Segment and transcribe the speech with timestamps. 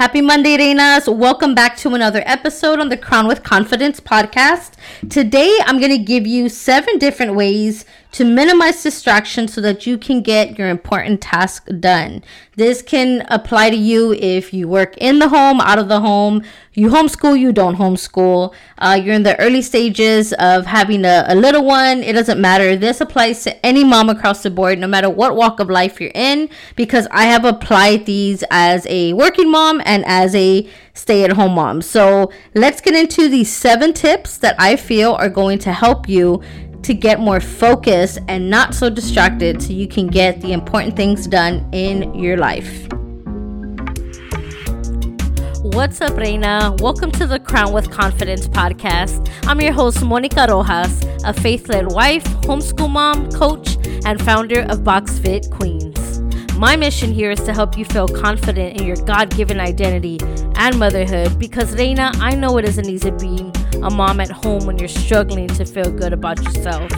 [0.00, 1.14] Happy Monday, Reinas.
[1.14, 4.72] Welcome back to another episode on the Crown with Confidence podcast.
[5.10, 9.96] Today, I'm going to give you seven different ways to minimize distraction so that you
[9.96, 12.22] can get your important task done.
[12.56, 16.42] This can apply to you if you work in the home, out of the home,
[16.74, 21.34] you homeschool, you don't homeschool, uh, you're in the early stages of having a, a
[21.34, 22.02] little one.
[22.02, 22.76] It doesn't matter.
[22.76, 26.12] This applies to any mom across the board, no matter what walk of life you're
[26.14, 31.32] in, because I have applied these as a working mom and as a stay at
[31.32, 31.80] home mom.
[31.82, 36.42] So let's get into these seven tips that I feel are going to help you
[36.82, 41.26] to get more focused and not so distracted so you can get the important things
[41.26, 42.88] done in your life.
[45.62, 46.74] What's up, Reina?
[46.80, 49.30] Welcome to the Crown with Confidence podcast.
[49.46, 54.82] I'm your host, Monica Rojas, a faith led wife, homeschool mom, coach, and founder of
[54.82, 55.89] Box Fit Queens.
[56.60, 60.18] My mission here is to help you feel confident in your God given identity
[60.56, 63.50] and motherhood because, Reina, I know it isn't easy being
[63.82, 66.92] a mom at home when you're struggling to feel good about yourself.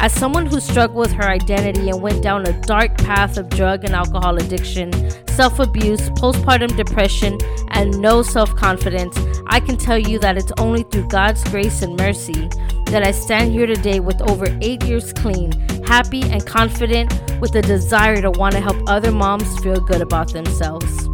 [0.00, 3.84] As someone who struggled with her identity and went down a dark path of drug
[3.84, 4.92] and alcohol addiction,
[5.30, 7.36] self abuse, postpartum depression,
[7.70, 11.96] and no self confidence, I can tell you that it's only through God's grace and
[11.96, 12.48] mercy
[12.86, 15.50] that I stand here today with over eight years clean,
[15.84, 20.32] happy, and confident with a desire to want to help other moms feel good about
[20.32, 21.08] themselves.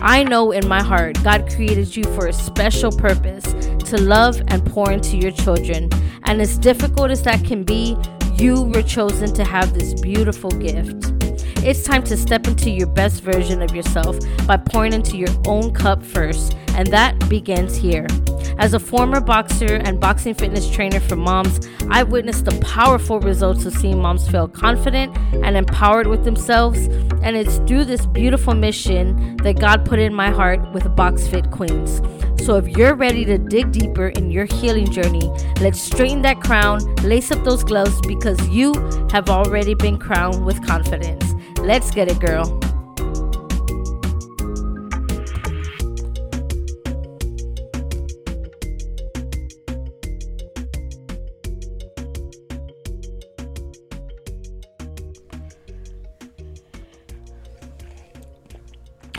[0.00, 3.42] I know in my heart God created you for a special purpose
[3.90, 5.90] to love and pour into your children.
[6.24, 7.96] And as difficult as that can be,
[8.40, 11.12] you were chosen to have this beautiful gift.
[11.64, 15.74] It's time to step into your best version of yourself by pouring into your own
[15.74, 18.06] cup first, and that begins here.
[18.58, 23.64] As a former boxer and boxing fitness trainer for moms, I've witnessed the powerful results
[23.66, 26.86] of seeing moms feel confident and empowered with themselves,
[27.22, 31.52] and it's through this beautiful mission that God put in my heart with Box Fit
[31.52, 32.02] Queens.
[32.44, 36.80] So if you're ready to dig deeper in your healing journey, let's straighten that crown,
[37.04, 38.74] lace up those gloves because you
[39.12, 41.34] have already been crowned with confidence.
[41.60, 42.58] Let's get it, girl.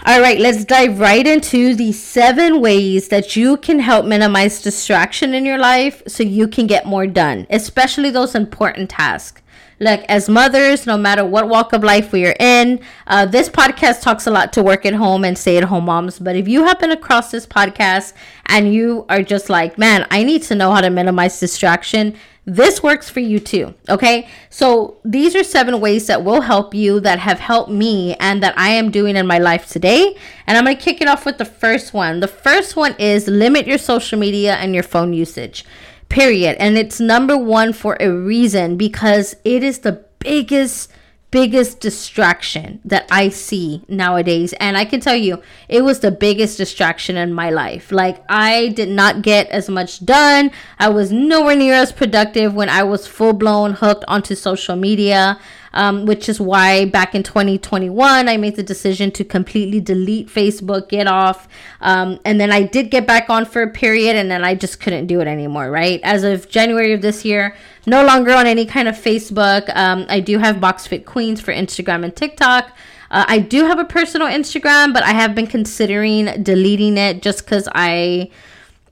[0.09, 5.35] All right, let's dive right into the seven ways that you can help minimize distraction
[5.35, 9.43] in your life so you can get more done, especially those important tasks.
[9.79, 14.01] Look, as mothers, no matter what walk of life we are in, uh, this podcast
[14.01, 16.17] talks a lot to work at home and stay at home moms.
[16.17, 18.13] But if you happen across this podcast
[18.47, 22.15] and you are just like, man, I need to know how to minimize distraction,
[22.49, 23.75] this works for you too.
[23.87, 24.27] Okay.
[24.49, 28.57] So these are seven ways that will help you that have helped me and that
[28.57, 30.17] I am doing in my life today.
[30.47, 32.19] And I'm going to kick it off with the first one.
[32.19, 35.63] The first one is limit your social media and your phone usage,
[36.09, 36.57] period.
[36.59, 40.91] And it's number one for a reason because it is the biggest
[41.31, 44.53] biggest distraction that I see nowadays.
[44.53, 47.91] And I can tell you, it was the biggest distraction in my life.
[47.91, 50.51] Like, I did not get as much done.
[50.79, 55.39] I was nowhere near as productive when I was full blown hooked onto social media
[55.73, 60.89] um, which is why back in 2021 I made the decision to completely delete Facebook,
[60.89, 61.47] get off,
[61.81, 64.79] um, and then I did get back on for a period, and then I just
[64.79, 65.71] couldn't do it anymore.
[65.71, 69.75] Right as of January of this year, no longer on any kind of Facebook.
[69.75, 72.71] Um, I do have BoxFit Queens for Instagram and TikTok.
[73.11, 77.43] Uh, I do have a personal Instagram, but I have been considering deleting it just
[77.43, 78.29] because I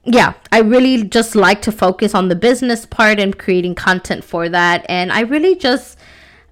[0.09, 4.47] yeah, I really just like to focus on the business part and creating content for
[4.47, 4.85] that.
[4.87, 5.99] And I really just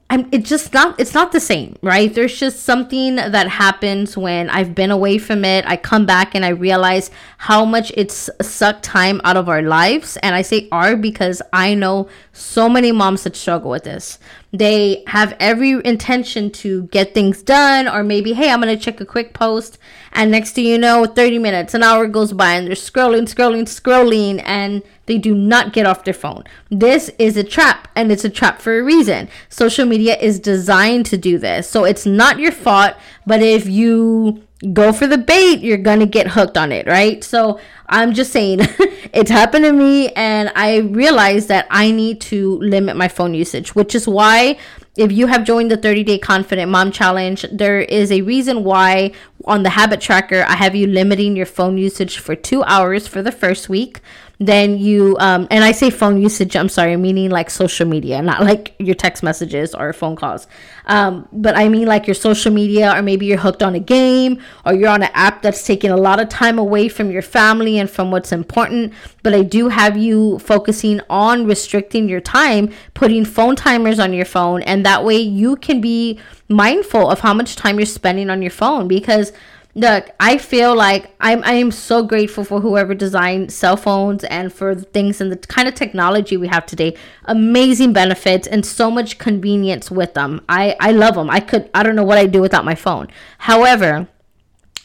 [0.08, 2.14] I'm it's just not it's not the same, right?
[2.14, 5.66] There's just something that happens when I've been away from it.
[5.68, 10.18] I come back and I realize how much it's sucked time out of our lives.
[10.18, 14.20] And I say our because I know so many moms that struggle with this.
[14.58, 19.06] They have every intention to get things done, or maybe, hey, I'm gonna check a
[19.06, 19.78] quick post,
[20.14, 23.64] and next thing you know, 30 minutes, an hour goes by, and they're scrolling, scrolling,
[23.64, 26.44] scrolling, and they do not get off their phone.
[26.70, 29.28] This is a trap, and it's a trap for a reason.
[29.50, 31.70] Social media is designed to do this.
[31.70, 32.94] So it's not your fault,
[33.28, 34.42] but if you
[34.74, 37.24] go for the bait, you're gonna get hooked on it, right?
[37.24, 38.60] So I'm just saying
[39.14, 43.76] it's happened to me, and I realized that I need to limit my phone usage,
[43.76, 44.58] which is why
[44.98, 49.12] if you have joined the 30 day confident mom challenge, there is a reason why
[49.46, 53.22] on the habit tracker I have you limiting your phone usage for two hours for
[53.22, 54.00] the first week.
[54.40, 58.42] Then you um and i say phone usage i'm sorry meaning like social media not
[58.44, 60.48] like your text messages or phone calls.
[60.88, 64.42] Um but i mean like your social media or maybe you're hooked on a game
[64.66, 67.80] or you're on an app that's taking a lot of time away from your family
[67.80, 68.94] and from what's important.
[69.24, 74.26] But i do have you focusing on restricting your time putting phone timers on your
[74.26, 78.42] phone and that way you can be mindful of how much time you're spending on
[78.42, 78.88] your phone.
[78.88, 79.32] Because
[79.76, 84.52] look i feel like i'm i am so grateful for whoever designed cell phones and
[84.54, 86.96] for the things and the kind of technology we have today.
[87.26, 90.42] Amazing benefits and so much convenience with them.
[90.48, 93.08] I i love them i could i don't know what i'd do without my phone.
[93.38, 94.08] However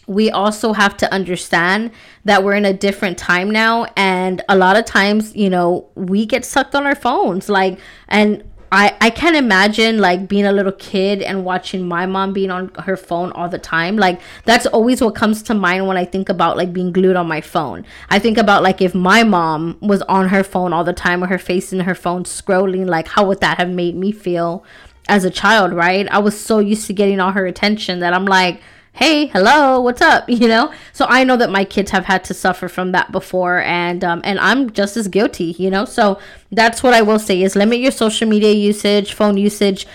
[0.06, 1.92] we also have to understand
[2.24, 6.26] that we're in a different time now and a lot of times you know we
[6.26, 7.78] get sucked on our phones like
[8.08, 12.50] and I, I can't imagine like being a little kid and watching my mom being
[12.52, 13.96] on her phone all the time.
[13.96, 17.26] Like that's always what comes to mind when I think about like being glued on
[17.26, 17.84] my phone.
[18.10, 21.30] I think about like if my mom was on her phone all the time with
[21.30, 24.64] her face in her phone scrolling, like how would that have made me feel
[25.08, 26.06] as a child, right?
[26.08, 28.60] I was so used to getting all her attention that I'm like,
[28.92, 30.28] hey hello what's up?
[30.28, 30.72] You know?
[30.92, 34.20] So i know that my kids have had to suffer from that before and um,
[34.24, 35.84] and i'm just as guilty you know?
[35.84, 36.18] So
[36.50, 39.86] that's what i will say is limit your social media usage phone usage.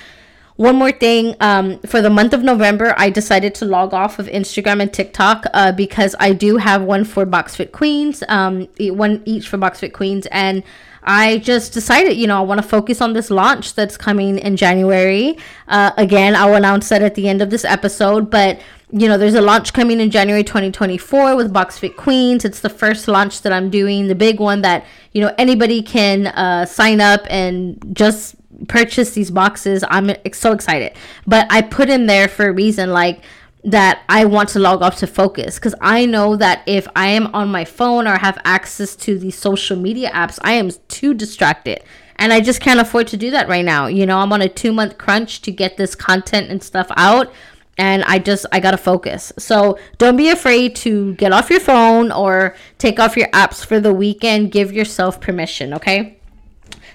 [0.57, 4.27] One more thing um, for the month of november i decided to log off of
[4.27, 9.21] instagram and tiktok uh, because i do have one for box fit queens um, one
[9.25, 10.63] each for box fit queens and
[11.05, 14.57] I just decided, you know, I want to focus on this launch that's coming in
[14.57, 15.37] January.
[15.67, 18.59] Uh, again, I'll announce that at the end of this episode, but
[18.91, 22.45] you know, there's a launch coming in January 2024 with Box Fit Queens.
[22.45, 26.27] It's the first launch that I'm doing, the big one that, you know, anybody can
[26.27, 28.35] uh, sign up and just
[28.67, 29.83] purchase these boxes.
[29.89, 30.93] I'm so excited.
[31.27, 33.21] But I put in there for a reason like
[33.65, 37.27] that I want to log off to focus because I know that if I am
[37.33, 41.83] on my phone or have access to the social media apps, I am too distracted.
[42.17, 43.87] And I just can't afford to do that right now.
[43.87, 47.33] You know, I'm on a two month crunch to get this content and stuff out
[47.77, 49.33] and I just I gotta focus.
[49.37, 53.79] So don't be afraid to get off your phone or take off your apps for
[53.79, 54.51] the weekend.
[54.51, 56.17] Give yourself permission, okay?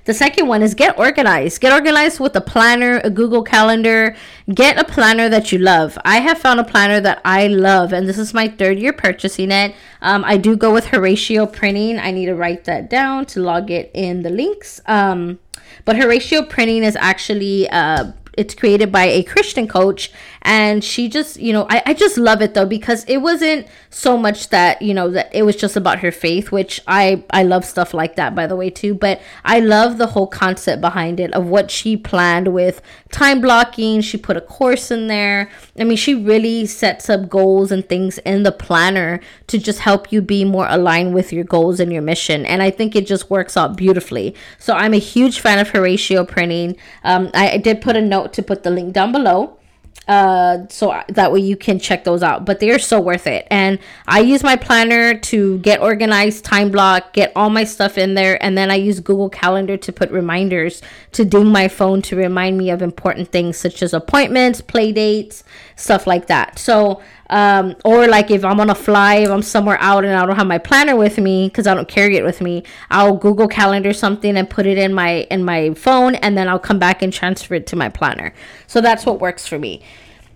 [0.05, 1.61] The second one is get organized.
[1.61, 4.17] Get organized with a planner, a Google Calendar.
[4.53, 5.99] Get a planner that you love.
[6.05, 9.51] I have found a planner that I love, and this is my third year purchasing
[9.51, 9.75] it.
[10.01, 11.99] Um, I do go with Horacio Printing.
[11.99, 14.81] I need to write that down to log it in the links.
[14.87, 15.39] Um,
[15.85, 20.11] but Horacio Printing is actually uh, it's created by a Christian coach
[20.43, 24.17] and she just you know I, I just love it though because it wasn't so
[24.17, 27.65] much that you know that it was just about her faith which I I love
[27.65, 28.95] stuff like that by the way too.
[28.95, 34.01] But I love the whole concept behind it of what she planned with time blocking.
[34.01, 35.51] She put a course in there.
[35.79, 40.13] I mean she really sets up goals and things in the planner to just help
[40.13, 42.47] you be more aligned with your goals and your mission.
[42.47, 44.35] And I think it just works out beautifully.
[44.59, 46.77] So I'm a huge fan of Horacio printing.
[47.05, 49.60] Um, I, I did put a note to put the link down below
[50.09, 53.47] uh so that way you can check those out but they're so worth it.
[53.51, 58.15] And i use my planner to get organized time block get all my stuff in
[58.15, 60.83] there and then i use google calendar to put reminders
[61.13, 65.45] to ding my phone to remind me of important things such as appointments play dates
[65.81, 66.59] stuff like that.
[66.59, 70.27] So um, or like if I'm on a fly, if I'm somewhere out and I
[70.27, 73.47] don't have my planner with me because I don't carry it with me, I'll Google
[73.47, 77.03] Calendar something and put it in my in my phone, and then I'll come back
[77.03, 78.35] and transfer it to my planner.
[78.67, 79.81] So that's what works for me.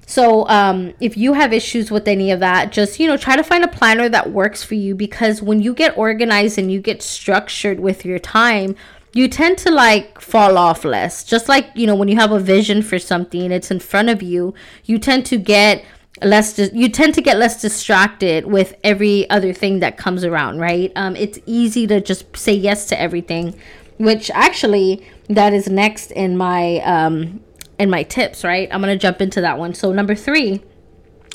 [0.06, 3.42] So um, if you have issues with any of that, just you know try to
[3.42, 7.02] find a planner that works for you because when you get organized and you get
[7.02, 8.76] structured with your time,
[9.12, 11.24] you tend to like fall off less.
[11.24, 14.22] Just like you know when you have a vision for something, it's in front of
[14.22, 15.84] you, you tend to get
[16.22, 20.58] less dis- you tend to get less distracted with every other thing that comes around
[20.58, 20.92] right?
[20.96, 23.58] Um, it's easy to just say yes to everything
[23.98, 27.40] which actually that is next in my um,
[27.78, 28.68] in my tips right?
[28.72, 29.74] I'm gonna jump into that one.
[29.74, 30.62] So number three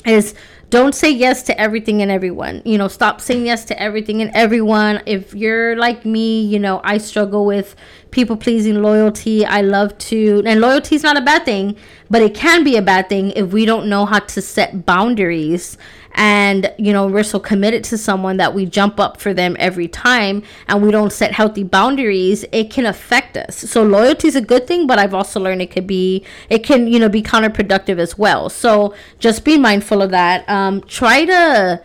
[0.06, 0.34] is
[0.70, 2.62] don't say yes to everything and everyone.
[2.64, 5.02] You know, stop saying yes to everything and everyone.
[5.04, 7.74] If you're like me, you know, I struggle with
[8.12, 9.44] people pleasing loyalty.
[9.44, 11.76] I love to, and loyalty is not a bad thing,
[12.08, 15.76] but it can be a bad thing if we don't know how to set boundaries
[16.20, 19.88] and you know we're so committed to someone that we jump up for them every
[19.88, 23.56] time and we don't set healthy boundaries it can affect us.
[23.56, 26.86] So loyalty is a good thing but i've also learned it could be it can
[26.86, 28.50] you know be counterproductive as well.
[28.50, 30.46] So just be mindful of that.
[30.48, 31.82] Um, try to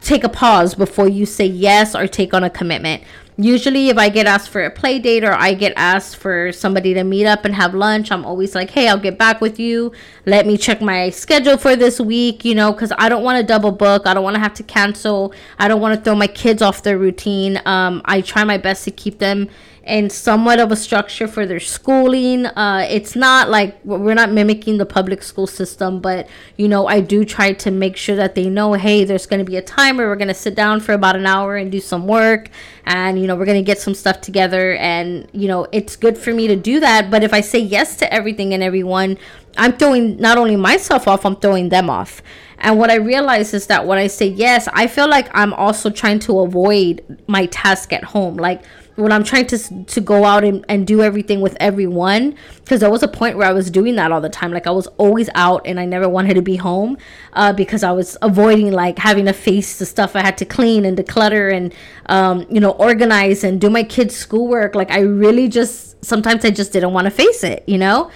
[0.00, 3.02] take a pause before you say yes or take on a commitment
[3.38, 6.92] usually if I get asked for a play date or I get asked for somebody
[6.94, 9.92] to meet up and have lunch, I'm always like, hey, I'll get back with you.
[10.26, 13.46] Let me check my schedule for this week, you know, because I don't want to
[13.46, 14.06] double book.
[14.06, 15.32] I don't want to have to cancel.
[15.58, 17.62] I don't want to throw my kids off their routine.
[17.64, 19.48] Um, I try my best to keep them
[19.88, 22.44] and somewhat of a structure for their schooling.
[22.44, 27.00] Uh, it's not like we're not mimicking the public school system, but you know, I
[27.00, 29.96] do try to make sure that they know, hey, there's going to be a time
[29.96, 32.50] where we're going to sit down for about an hour and do some work,
[32.84, 36.18] and you know, we're going to get some stuff together, and you know, it's good
[36.18, 37.10] for me to do that.
[37.10, 39.16] But if I say yes to everything and everyone,
[39.56, 42.22] I'm throwing not only myself off, I'm throwing them off.
[42.58, 45.90] And what I realize is that when I say yes, I feel like I'm also
[45.90, 48.36] trying to avoid my task at home.
[48.36, 48.62] Like
[48.98, 52.90] when I'm trying to to go out and, and do everything with everyone because there
[52.90, 55.30] was a point where I was doing that all the time like I was always
[55.36, 56.98] out and I never wanted to be home
[57.34, 60.84] uh, because I was avoiding like having to face the stuff I had to clean
[60.84, 61.72] and declutter and
[62.06, 66.50] um, you know organize and do my kids schoolwork like I really just sometimes I
[66.50, 68.10] just didn't want to face it you know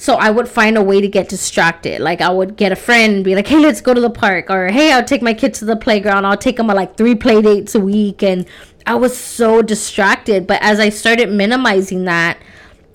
[0.00, 2.00] so I would find a way to get distracted.
[2.00, 4.48] Like I would get a friend and be like, "Hey, let's go to the park,"
[4.48, 6.24] or "Hey, I'll take my kids to the playground.
[6.24, 8.46] I'll take them on like three play dates a week." And
[8.86, 10.46] I was so distracted.
[10.46, 12.38] But as I started minimizing that,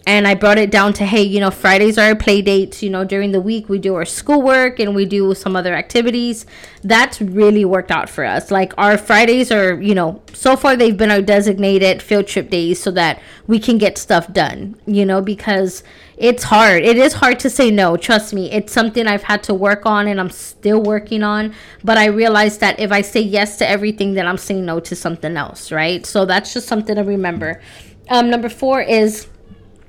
[0.07, 2.83] and I brought it down to hey, you know, Fridays are our play dates.
[2.83, 6.45] You know, during the week we do our schoolwork and we do some other activities.
[6.83, 8.51] That's really worked out for us.
[8.51, 12.81] Like our Fridays are, you know, so far they've been our designated field trip days
[12.81, 14.75] so that we can get stuff done.
[14.85, 15.83] You know, because
[16.17, 16.83] it's hard.
[16.83, 17.97] It is hard to say no.
[17.97, 21.55] Trust me, it's something I've had to work on and I'm still working on.
[21.83, 24.95] But I realize that if I say yes to everything, then I'm saying no to
[24.95, 26.05] something else, right?
[26.05, 27.59] So that's just something to remember.
[28.07, 29.27] Um, number four is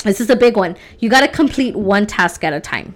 [0.04, 0.76] this is a big one.
[0.98, 2.94] You got to complete one task at a time.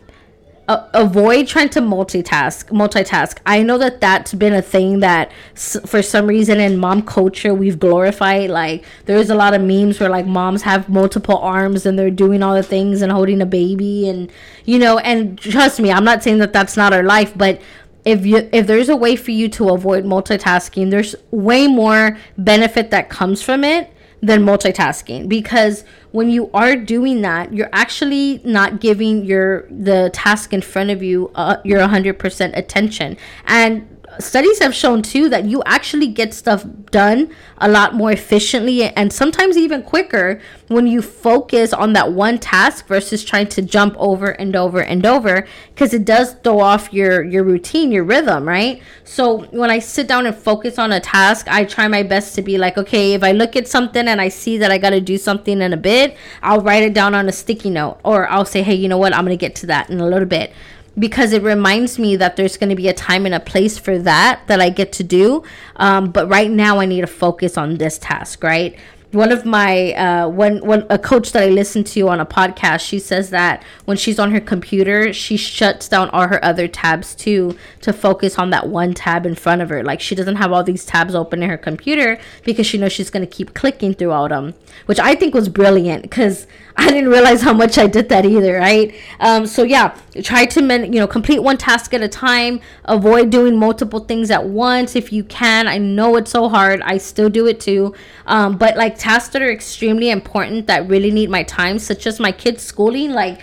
[0.69, 6.00] Avoid trying to multitask multitask i know that that's been a thing that s- for
[6.00, 10.26] some reason in mom culture we've glorified like there's a lot of memes where like
[10.26, 14.30] moms have multiple arms and they're doing all the things and holding a baby and
[14.64, 17.61] you know and trust me i'm not saying that that's not our life but
[18.04, 22.92] if you if there's a way for you to avoid multitasking there's way more benefit
[22.92, 23.92] that comes from it
[24.23, 25.29] than multitasking.
[25.29, 30.91] Because when you are doing that you're actually not giving your the task in front
[30.91, 33.17] of you uh, your 100% attention.
[33.47, 38.83] And studies have shown too that you actually get stuff done a lot more efficiently
[38.83, 43.95] and sometimes even quicker when you focus on that one task versus trying to jump
[43.99, 48.47] over and over and over because it does throw off your your routine your rhythm
[48.49, 48.83] right?
[49.05, 52.43] So when i sit down and focus on a task i try my best to
[52.43, 55.00] be like okay if i look at something and i see that i got to
[55.00, 58.45] do something in a bit i'll write it down on a sticky note or i'll
[58.45, 59.14] say hey you know what?
[59.14, 60.52] I'm gonna get to that in a little bit
[61.00, 63.99] because it reminds me that there's going to be a time and a place for
[63.99, 65.42] that that I get to do.
[65.76, 68.78] Um, but right now, I need to focus on this task, right?
[69.12, 72.80] one of my uh, when when a coach that I listen to on a podcast,
[72.80, 77.14] she says that when she's on her computer, she shuts down all her other tabs
[77.14, 79.83] too to focus on that one tab in front of her.
[79.83, 83.11] Like she doesn't have all these tabs open in her computer because she knows she's
[83.11, 84.54] gonna keep clicking throughout them,
[84.87, 86.47] which I think was brilliant because
[86.77, 88.95] I didn't realize how much I did that either, right?
[89.19, 92.61] Um, so yeah, try to men, you know complete one task at a time.
[92.85, 95.69] Avoid doing multiple things at once if you can.
[95.69, 96.81] I know it's so hard.
[96.83, 97.95] I still do it too,
[98.27, 102.21] um, but like tasks that are extremely important that really need my time, such as
[102.21, 103.41] my kids' schooling, like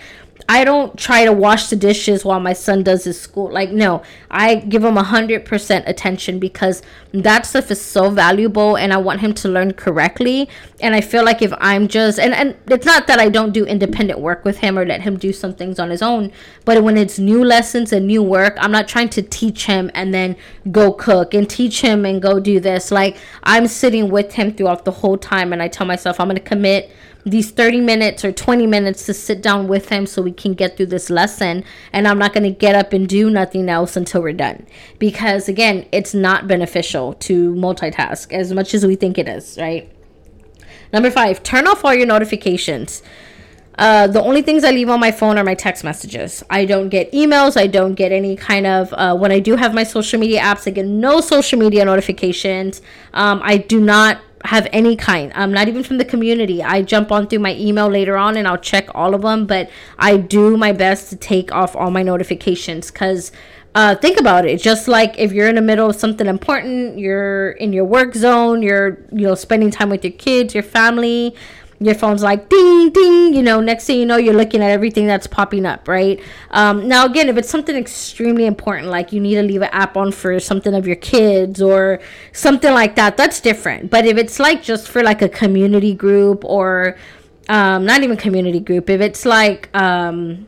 [0.50, 3.52] I don't try to wash the dishes while my son does his school.
[3.52, 6.80] Like, no, I give him a hundred percent attention because
[7.12, 10.48] that stuff is so valuable and I want him to learn correctly.
[10.80, 13.66] And I feel like if I'm just and, and it's not that I don't do
[13.66, 16.32] independent work with him or let him do some things on his own,
[16.64, 20.14] but when it's new lessons and new work, I'm not trying to teach him and
[20.14, 20.34] then
[20.72, 22.90] go cook and teach him and go do this.
[22.90, 26.40] Like I'm sitting with him throughout the whole time and I tell myself I'm gonna
[26.40, 26.90] commit
[27.24, 30.76] these 30 minutes or 20 minutes to sit down with him so we can get
[30.76, 34.22] through this lesson and I'm not going to get up and do nothing else until
[34.22, 34.66] we're done
[34.98, 39.90] because again it's not beneficial to multitask as much as we think it is right
[40.92, 43.02] number 5 turn off all your notifications
[43.78, 46.42] uh, the only things I leave on my phone are my text messages.
[46.50, 47.56] I don't get emails.
[47.56, 50.66] I don't get any kind of, uh, when I do have my social media apps,
[50.66, 52.82] I get no social media notifications.
[53.14, 55.30] Um, I do not have any kind.
[55.34, 56.62] I'm not even from the community.
[56.62, 59.68] I jump on through my email later on and I'll check all of them, but
[59.98, 63.30] I do my best to take off all my notifications because
[63.74, 64.58] uh, think about it.
[64.62, 68.62] Just like if you're in the middle of something important, you're in your work zone,
[68.62, 71.34] you're you know spending time with your kids, your family.
[71.80, 75.06] Your phone's like ding ding you know next thing you know you're looking at everything
[75.06, 76.20] that's popping up right?
[76.50, 79.96] Um, now again if it's something extremely important like you need to leave an app
[79.96, 82.00] on for something of your kids or
[82.32, 83.90] something like that that's different.
[83.90, 86.96] But if it's like just for like a community group or
[87.48, 90.46] um, not even community group if it's like um,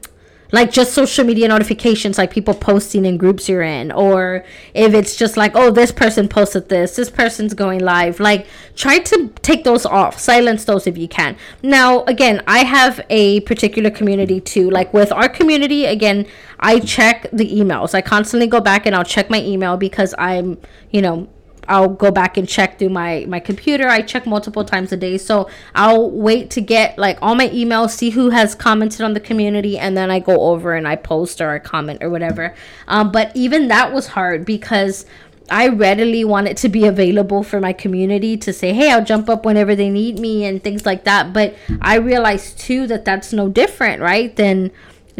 [0.52, 5.16] like just social media notifications like people posting in groups you're in or if it's
[5.16, 8.20] just like oh this person posted this this person's going live.
[8.20, 10.18] Like try to take those off.
[10.18, 11.36] Silence those if you can.
[11.62, 14.70] Now again i have a particular community too.
[14.70, 16.26] Like with our community again
[16.58, 17.94] i check the emails.
[17.94, 20.58] I constantly go back and i'll check my email because i'm
[20.90, 21.28] you know
[21.70, 23.88] I'll go back and check through my my computer.
[23.88, 27.90] I check multiple times a day, so I'll wait to get like all my emails,
[27.90, 31.40] see who has commented on the community, and then I go over and I post
[31.40, 32.54] or I comment or whatever.
[32.88, 35.06] Um, but even that was hard because
[35.50, 39.28] I readily want it to be available for my community to say, hey, I'll jump
[39.28, 41.32] up whenever they need me and things like that.
[41.32, 44.34] But I realize too that that's no different, right?
[44.34, 44.70] Than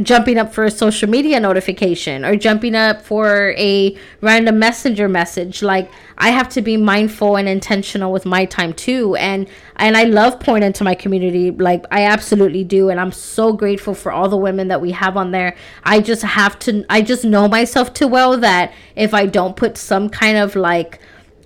[0.03, 5.63] jumping up for a social media notification or jumping up for a random messenger message.
[5.63, 9.17] Like i have to be mindful and intentional with my time too.
[9.17, 11.51] And and i love pouring into my community.
[11.51, 12.91] Like i absolutely do.
[12.91, 15.57] And i'm so grateful for all the women that we have on there.
[15.85, 19.77] I just have to i just know myself too well that if i don't put
[19.77, 21.01] some kind of like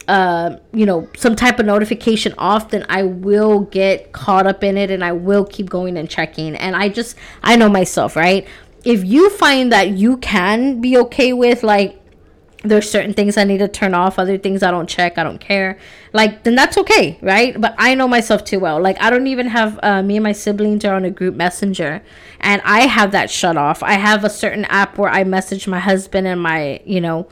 [0.08, 4.76] uh, you know, some type of notification off, then I will get caught up in
[4.76, 6.56] it and I will keep going and checking.
[6.56, 8.46] And I just, I know myself, right?
[8.84, 12.00] If you find that you can be okay with, like,
[12.64, 15.40] there's certain things I need to turn off, other things I don't check, I don't
[15.40, 15.78] care.
[16.14, 17.58] Like, then that's okay, right?
[17.60, 18.80] But I know myself too well.
[18.80, 22.02] Like, I don't even have, uh, me and my siblings are on a group messenger,
[22.40, 23.82] and I have that shut off.
[23.82, 27.28] I have a certain app where I message my husband and my, you know,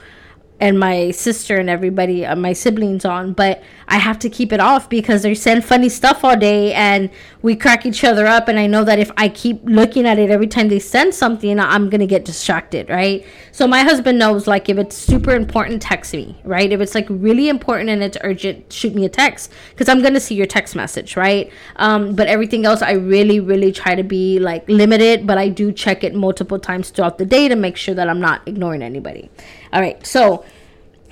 [0.63, 4.61] and my sister and everybody, uh, my siblings on, but I have to keep it
[4.61, 7.11] off because they send funny stuff all day and
[7.43, 8.47] we crack each other up.
[8.47, 11.59] And I know that if I keep looking at it every time they send something,
[11.59, 13.27] I'm going to get distracted, right?
[13.51, 16.71] So my husband knows like if it's super important, text me, right?
[16.71, 20.15] If it's like really important and it's urgent, shoot me a text because I'm going
[20.15, 21.51] to see your text message, right?
[21.75, 25.73] Um, but everything else, I really, really try to be like limited, but I do
[25.73, 29.29] check it multiple times throughout the day to make sure that I'm not ignoring anybody.
[29.73, 30.45] All right, so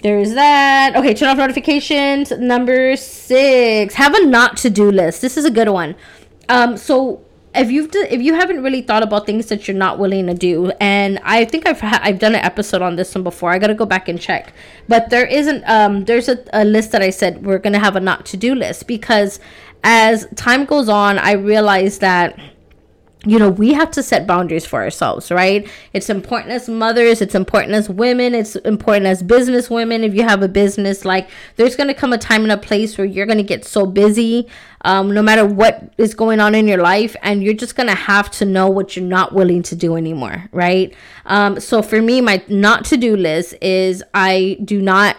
[0.02, 0.96] there's that.
[0.96, 2.30] Okay, turn off notifications.
[2.30, 5.22] Number six, have a not to do list.
[5.22, 5.94] This is a good one.
[6.48, 7.22] Um, so
[7.54, 10.70] if you've if you haven't really thought about things that you're not willing to do,
[10.80, 13.50] and I think I've ha- I've done an episode on this one before.
[13.50, 14.52] I gotta go back and check.
[14.88, 18.00] But there isn't um there's a, a list that I said we're gonna have a
[18.00, 19.40] not to do list because
[19.82, 22.38] as time goes on, I realize that
[23.26, 25.68] you know, we have to set boundaries for ourselves, right?
[25.92, 30.02] It's important as mothers, it's important as women, it's important as business women.
[30.02, 32.96] If you have a business, like there's going to come a time and a place
[32.96, 34.48] where you're going to get so busy,
[34.82, 37.94] um, no matter what is going on in your life, and you're just going to
[37.94, 40.94] have to know what you're not willing to do anymore, right?
[41.26, 45.16] Um, so for me, my not to do list is I do not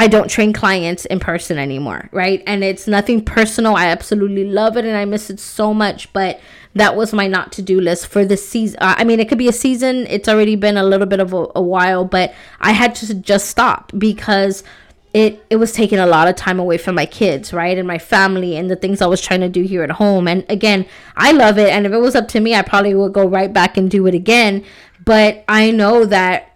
[0.00, 2.42] I don't train clients in person anymore, right?
[2.46, 3.76] And it's nothing personal.
[3.76, 6.40] I absolutely love it and I miss it so much, but
[6.74, 8.78] that was my not to do list for the season.
[8.80, 10.06] Uh, I mean, it could be a season.
[10.08, 13.48] It's already been a little bit of a, a while, but I had to just
[13.48, 14.62] stop because
[15.12, 17.76] it it was taking a lot of time away from my kids, right?
[17.76, 20.28] And my family and the things I was trying to do here at home.
[20.28, 23.12] And again, I love it and if it was up to me, I probably would
[23.12, 24.64] go right back and do it again,
[25.04, 26.49] but I know that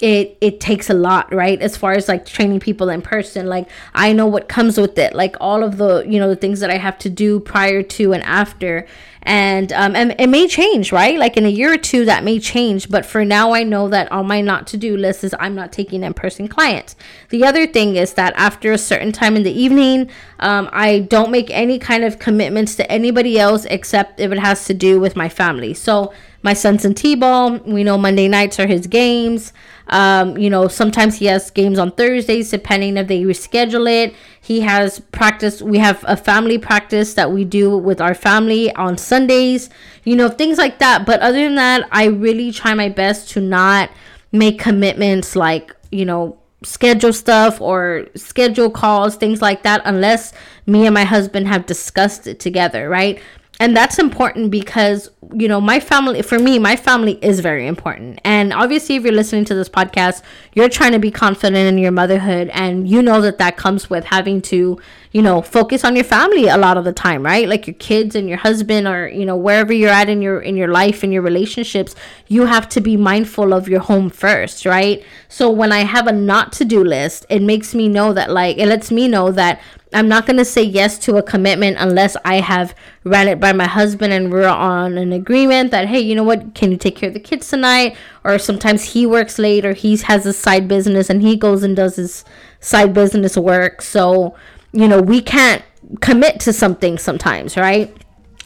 [0.00, 1.60] it it takes a lot right?
[1.60, 5.14] As far as like training people in person like i know what comes with it
[5.14, 8.12] like all of the you know the things that i have to do prior to
[8.12, 8.86] and after.
[9.22, 11.18] And um and it may change right?
[11.18, 12.88] Like in a year or two that may change.
[12.88, 15.72] But for now i know that on my not to do list is i'm not
[15.72, 16.96] taking in-person clients.
[17.28, 21.30] The other thing is that after a certain time in the evening um, i don't
[21.30, 25.16] make any kind of commitments to anybody else except if it has to do with
[25.16, 25.74] my family.
[25.74, 29.52] So my son's in t-ball we know monday nights are his games
[29.90, 34.14] um, you know, sometimes he has games on Thursdays, depending if they reschedule it.
[34.40, 35.60] He has practice.
[35.60, 39.68] We have a family practice that we do with our family on Sundays,
[40.04, 41.06] you know, things like that.
[41.06, 43.90] But other than that, I really try my best to not
[44.30, 50.32] make commitments like, you know, schedule stuff or schedule calls, things like that, unless
[50.66, 53.20] me and my husband have discussed it together, right?
[53.60, 58.18] And that's important because you know my family for me my family is very important.
[58.24, 60.22] And obviously if you're listening to this podcast
[60.54, 64.06] you're trying to be confident in your motherhood and you know that that comes with
[64.06, 64.80] having to
[65.12, 67.48] you know focus on your family a lot of the time right?
[67.48, 70.56] Like your kids and your husband or you know wherever you're at in your in
[70.56, 71.94] your life and your relationships
[72.28, 75.04] you have to be mindful of your home first right?
[75.28, 78.56] So when i have a not to do list it makes me know that like
[78.56, 79.60] it lets me know that
[79.92, 82.74] I'm not going to say yes to a commitment unless I have
[83.04, 86.54] ran it by my husband and we're on an agreement that, hey, you know what,
[86.54, 87.96] can you take care of the kids tonight?
[88.22, 91.74] Or sometimes he works late or he has a side business and he goes and
[91.74, 92.24] does his
[92.60, 93.82] side business work.
[93.82, 94.36] So,
[94.72, 95.64] you know, we can't
[96.00, 97.94] commit to something sometimes, right?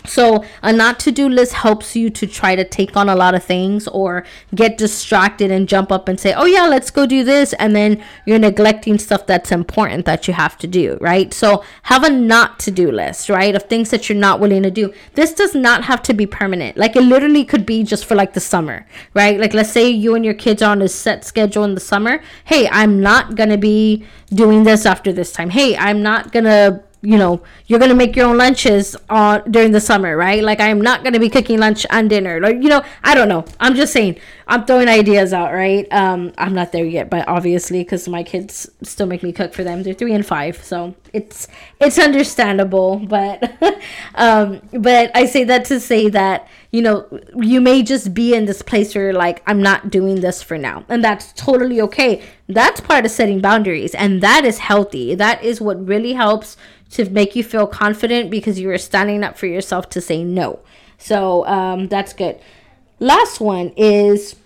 [0.06, 3.34] So, a not to do list helps you to try to take on a lot
[3.34, 7.24] of things or get distracted and jump up and say, Oh, yeah, let's go do
[7.24, 7.54] this.
[7.54, 11.32] And then you're neglecting stuff that's important that you have to do, right?
[11.32, 13.54] So, have a not to do list, right?
[13.54, 14.92] Of things that you're not willing to do.
[15.14, 16.76] This does not have to be permanent.
[16.76, 19.40] Like, it literally could be just for like the summer, right?
[19.40, 22.20] Like, let's say you and your kids are on a set schedule in the summer.
[22.44, 25.48] Hey, I'm not going to be doing this after this time.
[25.48, 29.72] Hey, I'm not going to you know you're gonna make your own lunches on during
[29.72, 30.42] the summer right?
[30.42, 32.40] Like i'm not gonna be cooking lunch and dinner.
[32.40, 33.44] Like you know i don't know.
[33.60, 35.86] I'm just saying i'm throwing ideas out right?
[35.92, 39.64] Um i'm not there yet but obviously because my kids still make me cook for
[39.64, 39.82] them.
[39.82, 41.48] They're three and five so it's
[41.80, 43.52] it's understandable but
[44.14, 48.46] um but i say that to say that you know you may just be in
[48.46, 50.84] this place where like i'm not doing this for now.
[50.88, 52.22] And that's totally okay.
[52.48, 55.14] That's part of setting boundaries and that is healthy.
[55.14, 56.56] That is what really helps
[56.90, 60.60] to make you feel confident because you are standing up for yourself to say no.
[60.98, 62.38] So um, that's good.
[63.00, 64.36] Last one is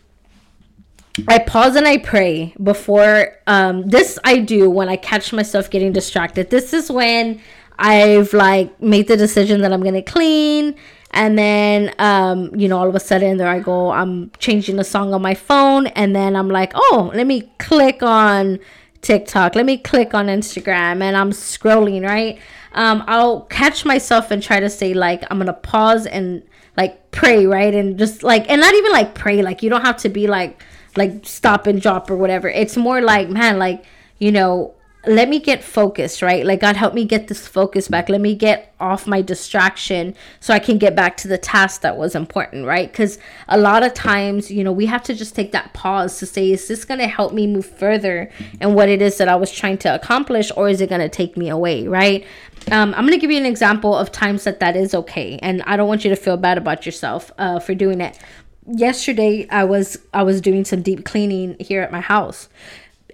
[1.26, 3.36] I pause and I pray before.
[3.46, 6.50] Um, this I do when I catch myself getting distracted.
[6.50, 7.40] This is when
[7.78, 10.76] I've like made the decision that I'm gonna clean,
[11.12, 13.90] and then um, you know all of a sudden there I go.
[13.90, 18.02] I'm changing a song on my phone, and then I'm like, oh, let me click
[18.02, 18.58] on
[19.02, 19.54] TikTok.
[19.54, 22.38] Let me click on Instagram and I'm scrolling, right?
[22.72, 26.42] Um, I'll catch myself and try to say, like, I'm gonna pause and
[26.78, 27.74] like pray, right?
[27.74, 30.62] And just like, and not even like pray, like, you don't have to be like,
[30.96, 32.48] like stop and drop or whatever.
[32.48, 33.84] It's more like, man, like,
[34.18, 34.74] you know,
[35.06, 36.44] let me get focused, right?
[36.44, 38.08] Like, God, help me get this focus back.
[38.08, 41.96] Let me get off my distraction so I can get back to the task that
[41.96, 42.90] was important, right?
[42.90, 46.26] Because a lot of times, you know, we have to just take that pause to
[46.26, 48.28] say, is this going to help me move further
[48.60, 51.08] in what it is that I was trying to accomplish, or is it going to
[51.08, 52.26] take me away, right?
[52.72, 55.38] Um, I'm going to give you an example of times that that is okay.
[55.42, 58.18] And I don't want you to feel bad about yourself uh, for doing it.
[58.66, 62.50] Yesterday, I was I was doing some deep cleaning here at my house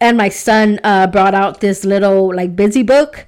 [0.00, 3.26] and my son uh, brought out this little like busy book.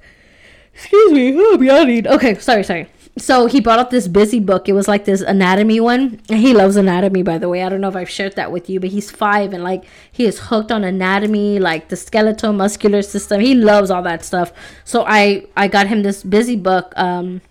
[0.73, 2.07] Excuse me, oh, I'm.
[2.07, 2.87] Okay, sorry, sorry.
[3.17, 4.69] So he brought out this busy book.
[4.69, 6.21] It was like this anatomy one.
[6.27, 7.63] He loves anatomy, by the way.
[7.63, 10.25] I don't know if I've shared that with you, but he's five and like he
[10.25, 13.41] is hooked on anatomy, like the skeletal muscular system.
[13.41, 14.53] He loves all that stuff.
[14.83, 16.93] So I I got him this busy book.
[16.95, 17.41] Um,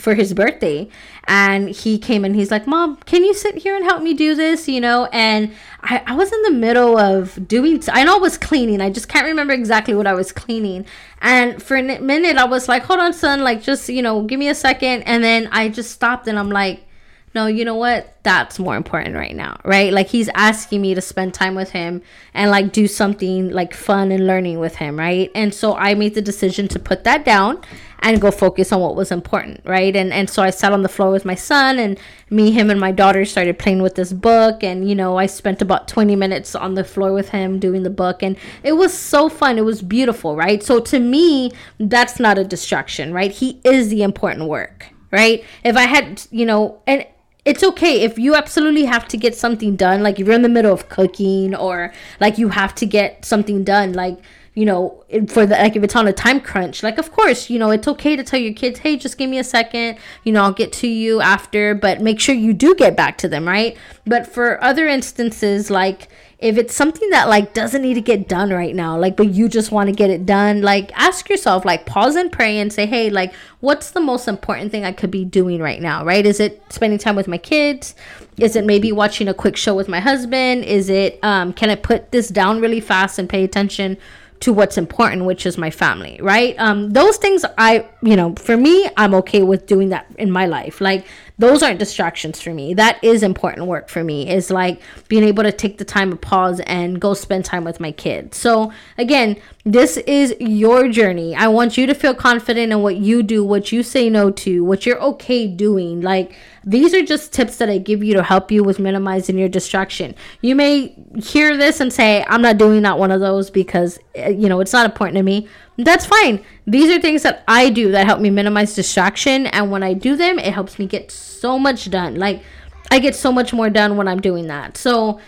[0.00, 0.88] for his birthday.
[1.24, 4.34] And he came and he's like mom can you sit here and help me do
[4.34, 4.68] this?
[4.68, 8.38] You know and i, I was in the middle of doing i know i was
[8.38, 8.80] cleaning.
[8.80, 10.86] I just can't remember exactly what i was cleaning.
[11.20, 13.42] And for a minute i was like hold on son.
[13.42, 15.02] Like just you know give me a second.
[15.02, 16.87] And then i just stopped and i'm like
[17.34, 18.16] no, you know what?
[18.22, 19.92] That's more important right now, right?
[19.92, 24.10] Like he's asking me to spend time with him and like do something like fun
[24.12, 25.30] and learning with him, right?
[25.34, 27.60] And so I made the decision to put that down
[28.00, 29.94] and go focus on what was important, right?
[29.94, 31.98] And and so I sat on the floor with my son and
[32.30, 35.60] me, him and my daughter started playing with this book and you know, I spent
[35.60, 39.28] about 20 minutes on the floor with him doing the book and it was so
[39.28, 39.58] fun.
[39.58, 40.62] It was beautiful, right?
[40.62, 43.30] So to me, that's not a distraction, right?
[43.30, 45.44] He is the important work, right?
[45.62, 47.04] If I had, you know, and
[47.48, 50.48] it's okay if you absolutely have to get something done like if you're in the
[50.48, 54.18] middle of cooking or like you have to get something done like
[54.52, 57.58] you know for the like if it's on a time crunch like of course you
[57.58, 60.42] know it's okay to tell your kids hey just give me a second you know
[60.42, 63.76] i'll get to you after but make sure you do get back to them right?
[64.04, 68.50] But for other instances like if it's something that like doesn't need to get done
[68.50, 71.84] right now like but you just want to get it done like ask yourself like
[71.84, 75.24] pause and pray and say hey like what's the most important thing i could be
[75.24, 76.04] doing right now?
[76.04, 76.26] Right?
[76.26, 77.94] Is it spending time with my kids?
[78.38, 80.64] Is it maybe watching a quick show with my husband?
[80.64, 83.96] Is it um can i put this down really fast and pay attention
[84.40, 86.54] to what's important, which is my family, right?
[86.58, 90.46] Um, those things I, you know, for me, I'm okay with doing that in my
[90.46, 90.80] life.
[90.80, 91.04] Like
[91.38, 92.74] those aren't distractions for me.
[92.74, 94.28] That is important work for me.
[94.28, 97.78] Is like being able to take the time to pause and go spend time with
[97.78, 98.36] my kids.
[98.36, 101.36] So again, this is your journey.
[101.36, 104.64] I want you to feel confident in what you do, what you say no to,
[104.64, 106.00] what you're okay doing.
[106.00, 109.48] Like these are just tips that I give you to help you with minimizing your
[109.48, 110.14] distraction.
[110.42, 114.30] You may hear this and say, I'm not doing that one of those because, eh,
[114.30, 115.48] you know, it's not important to me.
[115.78, 116.44] That's fine.
[116.66, 119.46] These are things that I do that help me minimize distraction.
[119.46, 122.16] And when I do them, it helps me get so much done.
[122.16, 122.42] Like,
[122.90, 124.76] I get so much more done when I'm doing that.
[124.76, 125.20] So,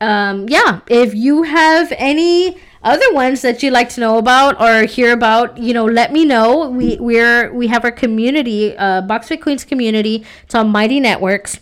[0.00, 4.86] um, yeah, if you have any other ones that you'd like to know about or
[4.86, 6.70] hear about, you know, let me know.
[6.70, 10.24] We we're we have our community, uh, BoxFit Queens community.
[10.44, 11.60] It's on Mighty Networks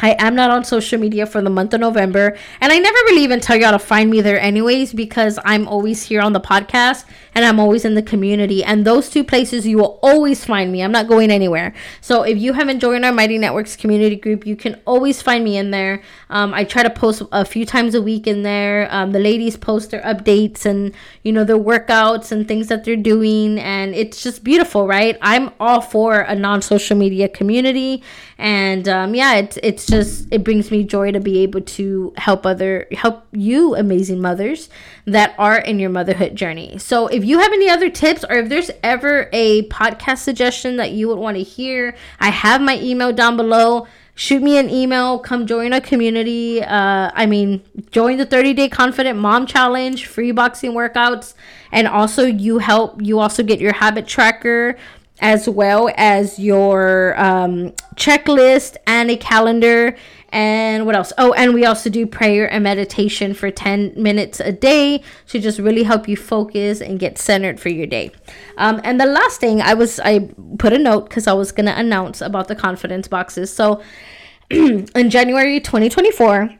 [0.00, 3.22] I am not on social media for the month of November, and I never really
[3.22, 7.04] even tell y'all to find me there, anyways, because I'm always here on the podcast
[7.34, 8.64] and I'm always in the community.
[8.64, 10.82] And those two places, you will always find me.
[10.82, 11.74] I'm not going anywhere.
[12.00, 15.56] So if you haven't joined our Mighty Networks community group, you can always find me
[15.56, 16.02] in there.
[16.28, 18.88] Um, I try to post a few times a week in there.
[18.90, 22.96] Um, the ladies post their updates and you know their workouts and things that they're
[22.96, 25.16] doing, and it's just beautiful, right?
[25.22, 28.02] I'm all for a non-social media community,
[28.38, 32.46] and um, yeah, it's it's just it brings me joy to be able to help
[32.46, 34.70] other help you amazing mothers
[35.04, 36.78] that are in your motherhood journey.
[36.78, 40.92] So if you have any other tips or if there's ever a podcast suggestion that
[40.92, 43.86] you would want to hear, I have my email down below.
[44.14, 45.18] Shoot me an email.
[45.18, 46.62] Come join our community.
[46.62, 51.34] Uh, I mean, join the 30 day confident mom challenge, free boxing workouts,
[51.72, 53.00] and also you help.
[53.00, 54.76] You also get your habit tracker
[55.20, 59.96] as well as your um, checklist and a calendar
[60.32, 61.12] and what else?
[61.18, 65.58] Oh, and we also do prayer and meditation for 10 minutes a day to just
[65.58, 68.12] really help you focus and get centered for your day.
[68.56, 71.66] Um, and the last thing I was, I put a note because I was going
[71.66, 73.52] to announce about the confidence boxes.
[73.52, 73.82] So
[74.50, 76.50] in January 2024,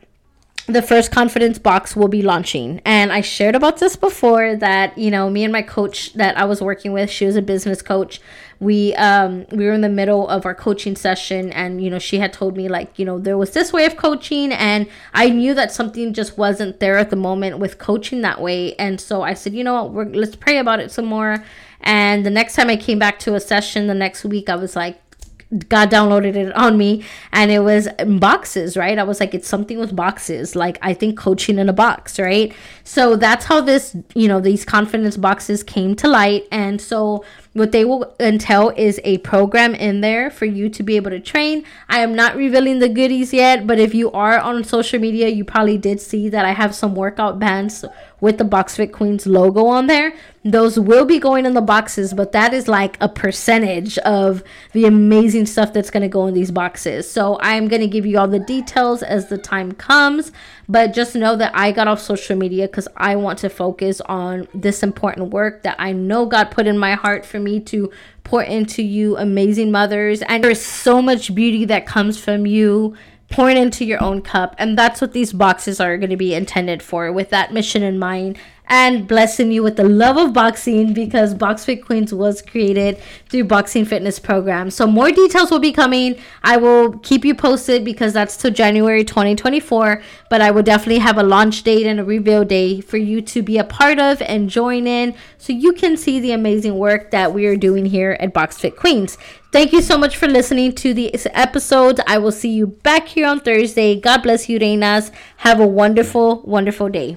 [0.72, 2.80] the first confidence box will be launching.
[2.85, 6.44] And I shared about this before that, you know, me and my coach that I
[6.44, 8.20] was working with, she was a business coach.
[8.59, 12.18] We um we were in the middle of our coaching session and you know, she
[12.18, 15.54] had told me like, you know, there was this way of coaching and I knew
[15.54, 18.74] that something just wasn't there at the moment with coaching that way.
[18.74, 21.44] And so I said, you know what, we're, let's pray about it some more.
[21.80, 24.76] And the next time I came back to a session the next week, I was
[24.76, 24.99] like,
[25.68, 28.96] God downloaded it on me and it was boxes, right?
[28.98, 30.54] I was like, it's something with boxes.
[30.54, 32.52] Like, I think coaching in a box, right?
[32.84, 36.46] So that's how this, you know, these confidence boxes came to light.
[36.52, 40.94] And so what they will entail is a program in there for you to be
[40.94, 41.64] able to train.
[41.88, 45.44] I am not revealing the goodies yet, but if you are on social media, you
[45.44, 47.84] probably did see that I have some workout bands
[48.20, 50.14] with the BoxFit Queens logo on there.
[50.42, 54.87] Those will be going in the boxes, but that is like a percentage of the
[54.87, 57.11] amazing stuff that's going to go in these boxes.
[57.11, 60.33] So I'm going to give you all the details as the time comes,
[60.66, 64.48] but just know that I got off social media because I want to focus on
[64.54, 67.90] this important work that I know God put in my heart for me to
[68.24, 70.22] pour into you, amazing mothers.
[70.22, 72.96] And there's so much beauty that comes from you
[73.30, 74.54] pouring into your own cup.
[74.58, 77.98] And that's what these boxes are going to be intended for with that mission in
[77.98, 78.38] mind
[78.70, 83.85] and blessing you with the love of boxing because BoxFit Queens was created through Boxing
[83.85, 84.70] Fitness Program.
[84.70, 86.16] So more details will be coming.
[86.44, 91.18] I will keep you posted because that's till January 2024, but I will definitely have
[91.18, 94.48] a launch date and a reveal day for you to be a part of and
[94.48, 98.33] join in so you can see the amazing work that we are doing here at
[98.33, 99.18] BoxFit Queens.
[99.52, 101.98] Thank you so much for listening to this episode.
[102.06, 104.00] I will see you back here on Thursday.
[104.00, 105.11] God bless you, Reinas.
[105.38, 107.16] Have a wonderful, wonderful day.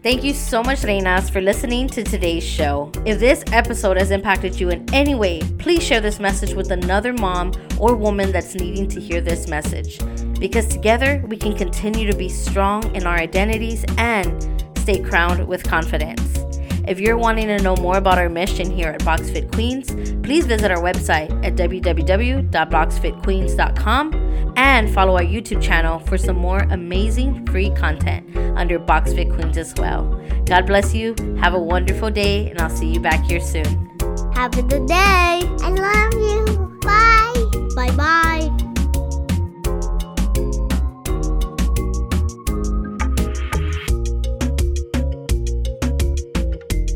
[0.00, 2.92] Thank you so much, Reinas, for listening to today's show.
[3.04, 7.12] If this episode has impacted you in any way, please share this message with another
[7.12, 9.98] mom or woman that's needing to hear this message.
[10.38, 15.64] Because together we can continue to be strong in our identities and stay crowned with
[15.64, 16.47] confidence.
[16.88, 19.90] If you're wanting to know more about our mission here at BoxFit Queens,
[20.24, 27.44] please visit our website at www.boxfitqueens.com and follow our YouTube channel for some more amazing
[27.46, 30.18] free content under BoxFit Queens as well.
[30.46, 31.14] God bless you.
[31.38, 33.66] Have a wonderful day, and I'll see you back here soon.
[34.32, 34.94] Have a good day.
[34.94, 36.46] I love you.
[36.80, 37.34] Bye.
[37.76, 38.48] Bye bye.